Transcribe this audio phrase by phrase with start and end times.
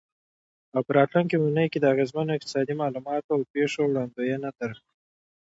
[0.75, 4.91] او په راتلونکې اونۍ کې د اغیزمنو اقتصادي معلوماتو او پیښو وړاندوینه درکړو.